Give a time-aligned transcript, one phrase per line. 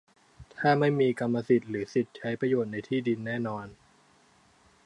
[0.57, 3.65] ถ้าไม่มีกรรมสิทธิ์หรือสิทธิ์ใช้ประโยชน์ในที่ดินที่แน่นอน